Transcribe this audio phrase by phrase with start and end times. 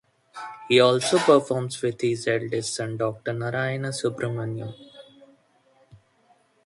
[0.67, 4.73] He also performs with his eldest son Doctor Narayana Subramaniam.